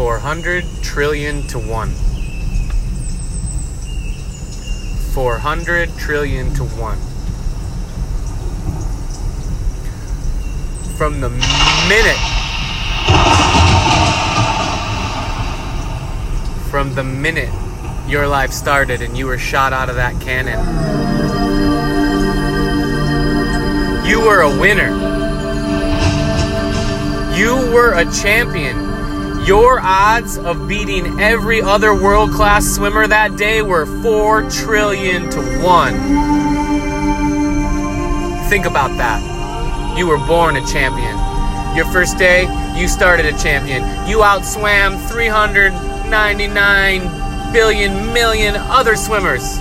400 0.00 0.64
trillion 0.80 1.46
to 1.48 1.58
1. 1.58 1.90
400 5.12 5.94
trillion 5.98 6.54
to 6.54 6.64
1. 6.64 6.96
From 10.96 11.20
the 11.20 11.28
minute 11.86 12.16
from 16.70 16.94
the 16.94 17.04
minute 17.04 17.52
your 18.08 18.26
life 18.26 18.52
started 18.52 19.02
and 19.02 19.18
you 19.18 19.26
were 19.26 19.36
shot 19.36 19.74
out 19.74 19.90
of 19.90 19.96
that 19.96 20.18
cannon, 20.22 20.58
you 24.08 24.22
were 24.22 24.40
a 24.40 24.58
winner. 24.58 24.88
You 27.36 27.70
were 27.70 27.92
a 27.92 28.10
champion. 28.10 28.99
Your 29.44 29.80
odds 29.80 30.36
of 30.36 30.68
beating 30.68 31.18
every 31.18 31.62
other 31.62 31.94
world 31.94 32.30
class 32.30 32.66
swimmer 32.66 33.06
that 33.06 33.38
day 33.38 33.62
were 33.62 33.86
4 34.02 34.50
trillion 34.50 35.30
to 35.30 35.40
1. 35.60 35.94
Think 38.50 38.66
about 38.66 38.94
that. 38.98 39.22
You 39.96 40.06
were 40.06 40.18
born 40.18 40.56
a 40.56 40.66
champion. 40.66 41.16
Your 41.74 41.86
first 41.86 42.18
day, 42.18 42.46
you 42.78 42.86
started 42.86 43.24
a 43.26 43.32
champion. 43.38 43.82
You 44.06 44.18
outswam 44.18 44.98
399 45.08 47.52
billion 47.52 48.12
million 48.12 48.56
other 48.56 48.94
swimmers. 48.94 49.58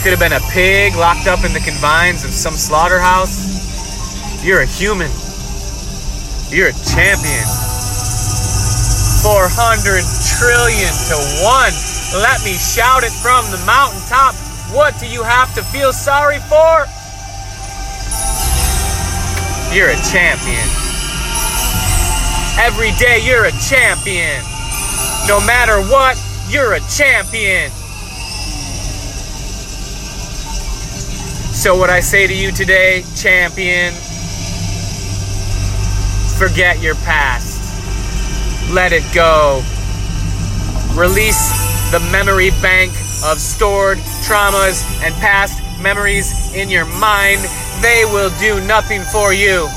Could 0.06 0.12
have 0.12 0.20
been 0.20 0.38
a 0.38 0.52
pig 0.54 0.94
locked 0.96 1.26
up 1.26 1.44
in 1.44 1.52
the 1.52 1.60
confines 1.60 2.24
of 2.24 2.30
some 2.30 2.54
slaughterhouse. 2.54 4.46
You're 4.46 4.62
a 4.62 4.66
human. 4.68 5.10
You're 6.54 6.70
a 6.70 6.78
champion. 6.86 7.42
400 9.26 10.06
trillion 10.38 10.94
to 11.10 11.18
1. 11.42 12.22
Let 12.22 12.38
me 12.46 12.54
shout 12.54 13.02
it 13.02 13.10
from 13.18 13.50
the 13.50 13.58
mountaintop. 13.66 14.36
What 14.70 14.94
do 15.00 15.08
you 15.10 15.24
have 15.24 15.50
to 15.56 15.64
feel 15.74 15.92
sorry 15.92 16.38
for? 16.46 16.86
You're 19.74 19.90
a 19.90 19.98
champion. 20.14 20.70
Every 22.62 22.94
day 23.02 23.26
you're 23.26 23.46
a 23.46 23.56
champion. 23.58 24.38
No 25.26 25.42
matter 25.42 25.82
what, 25.90 26.14
you're 26.48 26.74
a 26.74 26.80
champion. 26.94 27.72
So, 31.66 31.76
what 31.76 31.90
I 31.90 32.00
say 32.00 32.28
to 32.28 32.34
you 32.36 32.52
today, 32.52 33.04
champion, 33.16 33.92
forget 36.38 36.80
your 36.80 36.94
past. 36.94 37.58
Let 38.72 38.94
it 38.94 39.02
go. 39.16 39.64
Release 40.94 41.42
the 41.90 42.08
memory 42.12 42.52
bank 42.62 42.92
of 43.26 43.40
stored 43.40 43.98
traumas 44.22 44.86
and 45.04 45.12
past 45.16 45.60
memories 45.82 46.54
in 46.54 46.70
your 46.70 46.86
mind. 46.86 47.42
They 47.82 48.06
will 48.06 48.30
do 48.38 48.64
nothing 48.68 49.02
for 49.02 49.34
you 49.34 49.68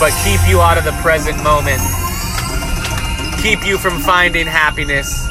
but 0.00 0.10
keep 0.24 0.40
you 0.48 0.60
out 0.60 0.78
of 0.78 0.84
the 0.84 0.98
present 1.00 1.40
moment. 1.44 1.80
Keep 3.40 3.64
you 3.64 3.78
from 3.78 4.00
finding 4.00 4.48
happiness. 4.48 5.29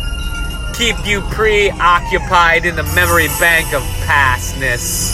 Keep 0.79 1.05
you 1.05 1.19
preoccupied 1.23 2.65
in 2.65 2.73
the 2.77 2.83
memory 2.95 3.27
bank 3.37 3.73
of 3.73 3.81
pastness. 4.07 5.11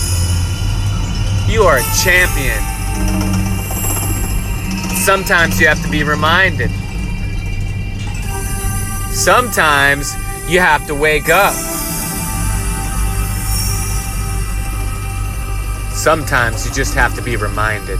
You 1.50 1.64
are 1.64 1.78
a 1.78 1.84
champion. 2.04 2.62
Sometimes 4.96 5.60
you 5.60 5.66
have 5.66 5.82
to 5.82 5.90
be 5.90 6.04
reminded. 6.04 6.70
Sometimes 9.10 10.14
you 10.48 10.60
have 10.60 10.86
to 10.86 10.94
wake 10.94 11.30
up. 11.30 11.56
Sometimes 15.96 16.68
you 16.68 16.74
just 16.76 16.94
have 16.94 17.16
to 17.16 17.24
be 17.24 17.38
reminded. 17.38 17.98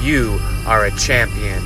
You 0.00 0.40
are 0.66 0.86
a 0.86 0.90
champion. 0.90 1.62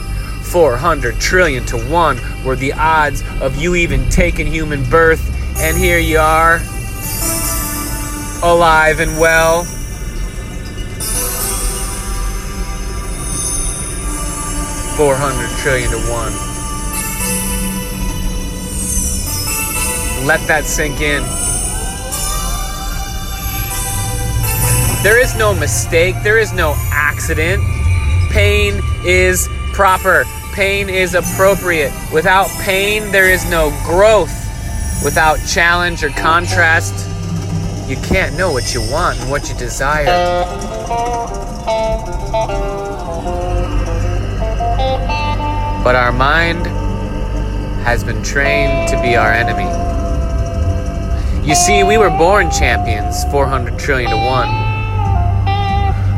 400 0.51 1.21
trillion 1.21 1.65
to 1.67 1.77
1 1.77 2.45
were 2.45 2.57
the 2.57 2.73
odds 2.73 3.23
of 3.41 3.57
you 3.57 3.77
even 3.77 4.09
taking 4.09 4.47
human 4.47 4.83
birth, 4.91 5.25
and 5.59 5.77
here 5.77 5.99
you 5.99 6.19
are, 6.19 6.57
alive 8.43 8.99
and 9.01 9.19
well. 9.21 9.65
Four 14.97 15.15
hundred 15.17 15.49
trillion 15.61 15.91
to 15.93 15.99
one. 16.11 16.33
Let 20.27 20.47
that 20.47 20.65
sink 20.67 21.01
in. 21.01 21.23
There 25.03 25.19
is 25.19 25.35
no 25.37 25.55
mistake, 25.55 26.17
there 26.23 26.39
is 26.39 26.53
no 26.53 26.75
accident. 26.91 27.63
Pain 28.31 28.83
is 29.05 29.49
proper, 29.73 30.25
pain 30.53 30.89
is 30.89 31.15
appropriate. 31.15 31.93
Without 32.13 32.49
pain, 32.61 33.11
there 33.13 33.31
is 33.31 33.49
no 33.51 33.71
growth. 33.85 34.33
Without 35.05 35.39
challenge 35.47 36.05
or 36.05 36.11
contrast, 36.11 37.09
you 37.89 37.97
can't 37.97 38.37
know 38.37 38.53
what 38.53 38.75
you 38.75 38.81
want 38.91 39.19
and 39.19 39.31
what 39.31 39.49
you 39.49 39.57
desire. 39.57 40.05
But 45.83 45.95
our 45.97 46.13
mind 46.13 46.67
has 47.85 48.05
been 48.05 48.23
trained 48.23 48.89
to 48.91 49.01
be 49.01 49.17
our 49.17 49.33
enemy. 49.33 49.69
You 51.49 51.55
see, 51.55 51.83
we 51.83 51.97
were 51.97 52.11
born 52.11 52.51
champions, 52.51 53.25
400 53.31 53.79
trillion 53.79 54.11
to 54.11 54.17
1. 54.17 54.49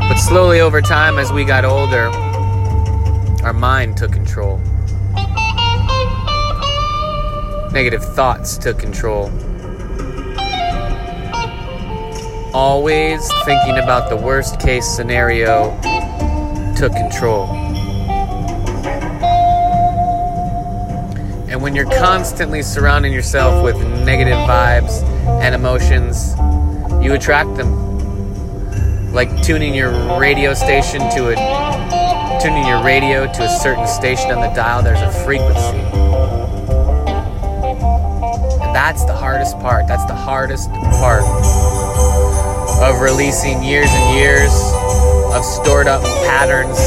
But 0.09 0.17
slowly 0.17 0.59
over 0.59 0.81
time, 0.81 1.17
as 1.17 1.31
we 1.31 1.45
got 1.45 1.63
older, 1.63 2.11
our 3.43 3.53
mind 3.53 3.97
took 3.97 4.11
control. 4.11 4.57
Negative 7.73 8.03
thoughts 8.03 8.57
took 8.57 8.79
control. 8.79 9.31
Always 12.53 13.27
thinking 13.43 13.79
about 13.79 14.09
the 14.09 14.15
worst 14.15 14.59
case 14.59 14.85
scenario 14.85 15.71
took 16.77 16.93
control. 16.93 17.47
And 21.49 21.61
when 21.61 21.75
you're 21.75 21.89
constantly 21.89 22.61
surrounding 22.61 23.11
yourself 23.11 23.63
with 23.63 23.75
negative 24.05 24.37
vibes 24.47 25.03
and 25.41 25.53
emotions, 25.53 26.35
you 27.03 27.13
attract 27.13 27.55
them. 27.57 27.83
Like 29.11 29.43
tuning 29.43 29.75
your 29.75 29.91
radio 30.19 30.53
station 30.53 31.01
to 31.11 31.31
a 31.31 31.72
tuning 32.43 32.67
your 32.67 32.83
radio 32.83 33.25
to 33.31 33.43
a 33.43 33.49
certain 33.49 33.87
station 33.87 34.29
on 34.31 34.41
the 34.41 34.53
dial, 34.53 34.83
there's 34.83 34.99
a 34.99 35.09
frequency. 35.23 35.79
And 38.59 38.75
that's 38.75 39.05
the 39.05 39.15
hardest 39.15 39.57
part. 39.59 39.87
That's 39.87 40.03
the 40.07 40.15
hardest 40.15 40.69
part 40.99 41.23
of 42.83 42.99
releasing 42.99 43.63
years 43.63 43.87
and 43.89 44.19
years 44.19 44.51
of 45.33 45.45
stored 45.45 45.87
up 45.87 46.03
patterns, 46.27 46.77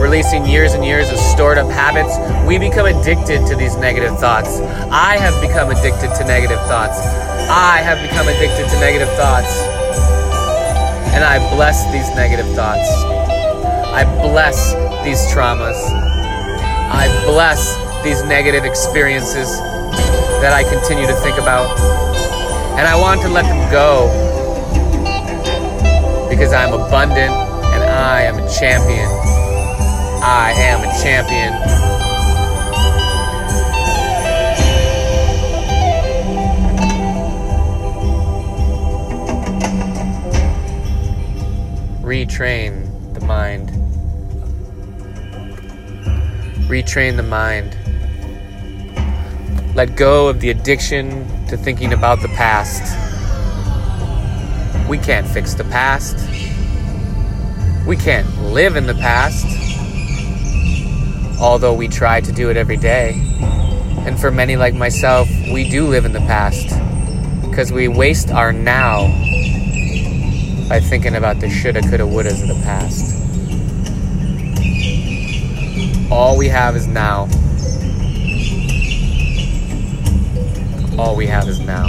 releasing 0.00 0.46
years 0.46 0.74
and 0.74 0.84
years 0.84 1.10
of 1.10 1.18
stored 1.18 1.58
up 1.58 1.68
habits, 1.68 2.14
we 2.46 2.56
become 2.58 2.86
addicted 2.86 3.44
to 3.48 3.56
these 3.56 3.76
negative 3.76 4.16
thoughts. 4.20 4.60
I 4.60 5.16
have 5.16 5.34
become 5.42 5.70
addicted 5.72 6.14
to 6.14 6.24
negative 6.24 6.60
thoughts. 6.68 7.00
I 7.50 7.78
have 7.78 8.00
become 8.08 8.28
addicted 8.28 8.68
to 8.68 8.78
negative 8.78 9.08
thoughts. 9.16 9.50
And 11.10 11.24
I 11.24 11.40
bless 11.56 11.90
these 11.90 12.08
negative 12.14 12.46
thoughts. 12.54 13.21
I 13.92 14.04
bless 14.22 14.72
these 15.04 15.20
traumas. 15.32 15.76
I 15.84 17.08
bless 17.26 17.76
these 18.02 18.24
negative 18.24 18.64
experiences 18.64 19.58
that 20.40 20.52
I 20.52 20.64
continue 20.64 21.06
to 21.06 21.14
think 21.16 21.38
about. 21.38 21.78
And 22.78 22.88
I 22.88 22.98
want 22.98 23.20
to 23.20 23.28
let 23.28 23.44
them 23.44 23.70
go 23.70 24.08
because 26.30 26.54
I'm 26.54 26.72
abundant 26.72 27.32
and 27.32 27.84
I 27.84 28.22
am 28.22 28.38
a 28.38 28.48
champion. 28.48 29.08
I 30.24 30.54
am 30.56 30.80
a 30.80 30.92
champion. 31.02 31.52
Retrain 42.02 43.14
the 43.14 43.20
mind. 43.20 43.71
Retrain 46.72 47.16
the 47.16 47.22
mind. 47.22 47.76
Let 49.74 49.94
go 49.94 50.28
of 50.28 50.40
the 50.40 50.48
addiction 50.48 51.26
to 51.48 51.58
thinking 51.58 51.92
about 51.92 52.22
the 52.22 52.28
past. 52.28 52.80
We 54.88 54.96
can't 54.96 55.26
fix 55.26 55.52
the 55.52 55.64
past. 55.64 56.16
We 57.86 57.94
can't 57.98 58.26
live 58.44 58.76
in 58.76 58.86
the 58.86 58.94
past. 58.94 59.44
Although 61.38 61.74
we 61.74 61.88
try 61.88 62.22
to 62.22 62.32
do 62.32 62.48
it 62.48 62.56
every 62.56 62.78
day. 62.78 63.20
And 64.06 64.18
for 64.18 64.30
many 64.30 64.56
like 64.56 64.72
myself, 64.72 65.28
we 65.52 65.68
do 65.68 65.86
live 65.86 66.06
in 66.06 66.12
the 66.12 66.20
past. 66.20 66.70
Because 67.46 67.70
we 67.70 67.86
waste 67.86 68.30
our 68.30 68.50
now 68.50 69.08
by 70.70 70.80
thinking 70.80 71.16
about 71.16 71.38
the 71.38 71.50
shoulda, 71.50 71.82
coulda, 71.82 72.04
wouldas 72.04 72.40
of 72.40 72.48
the 72.48 72.62
past. 72.64 73.18
All 76.12 76.36
we 76.36 76.46
have 76.48 76.76
is 76.76 76.86
now. 76.86 77.22
All 80.98 81.16
we 81.16 81.26
have 81.26 81.48
is 81.48 81.58
now. 81.58 81.88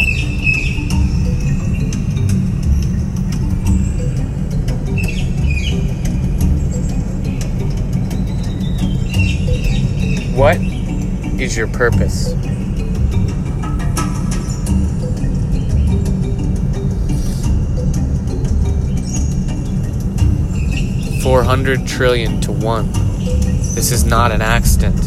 What 10.34 10.58
is 11.42 11.58
your 11.58 11.68
purpose? 11.68 12.34
Four 21.24 21.42
hundred 21.42 21.88
trillion 21.88 22.42
to 22.42 22.52
one. 22.52 22.92
This 22.92 23.94
is 23.94 24.04
not 24.04 24.34
an 24.34 24.42
accident. 24.42 25.00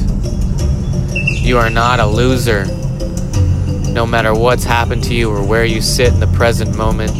You 1.28 1.58
are 1.58 1.68
not 1.68 2.00
a 2.00 2.06
loser. 2.06 2.64
No 3.92 4.06
matter 4.06 4.34
what's 4.34 4.64
happened 4.64 5.04
to 5.04 5.14
you 5.14 5.30
or 5.30 5.46
where 5.46 5.66
you 5.66 5.82
sit 5.82 6.14
in 6.14 6.18
the 6.18 6.26
present 6.28 6.74
moment, 6.74 7.12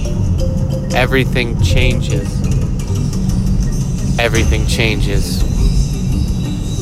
everything 0.94 1.60
changes. 1.60 2.26
Everything 4.18 4.66
changes. 4.66 5.42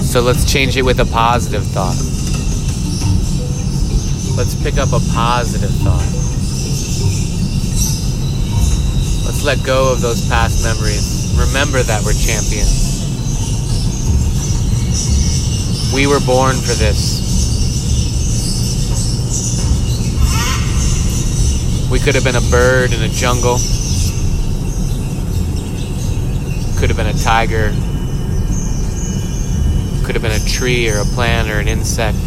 So 0.08 0.20
let's 0.20 0.50
change 0.50 0.76
it 0.76 0.82
with 0.82 1.00
a 1.00 1.06
positive 1.06 1.64
thought. 1.64 1.98
Let's 4.36 4.54
pick 4.62 4.78
up 4.78 4.92
a 4.92 5.00
positive 5.12 5.74
thought. 5.82 6.06
Let's 9.26 9.42
let 9.44 9.64
go 9.66 9.92
of 9.92 10.00
those 10.00 10.28
past 10.28 10.62
memories. 10.62 11.23
Remember 11.36 11.82
that 11.82 12.02
we're 12.04 12.12
champions. 12.12 13.02
We 15.92 16.06
were 16.06 16.20
born 16.20 16.56
for 16.56 16.74
this. 16.74 17.22
We 21.90 21.98
could 21.98 22.14
have 22.14 22.24
been 22.24 22.36
a 22.36 22.50
bird 22.50 22.92
in 22.92 23.02
a 23.02 23.08
jungle. 23.08 23.58
Could 26.78 26.88
have 26.90 26.96
been 26.96 27.06
a 27.06 27.18
tiger 27.18 27.72
could 30.04 30.14
have 30.14 30.22
been 30.22 30.32
a 30.32 30.44
tree 30.44 30.90
or 30.90 30.98
a 30.98 31.04
plant 31.06 31.48
or 31.48 31.58
an 31.58 31.66
insect. 31.66 32.18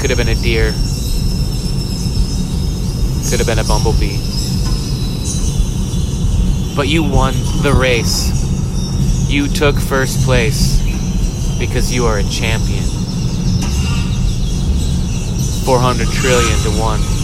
Could 0.00 0.08
have 0.08 0.16
been 0.16 0.28
a 0.28 0.34
deer. 0.36 0.72
Could 3.28 3.40
have 3.40 3.46
been 3.46 3.58
a 3.58 3.64
bumblebee. 3.64 4.29
But 6.76 6.88
you 6.88 7.02
won 7.02 7.34
the 7.62 7.72
race. 7.72 8.30
You 9.30 9.48
took 9.48 9.76
first 9.76 10.24
place 10.24 10.80
because 11.58 11.92
you 11.92 12.06
are 12.06 12.18
a 12.18 12.24
champion. 12.24 12.84
400 15.64 16.08
trillion 16.08 16.58
to 16.64 16.70
1. 16.80 17.19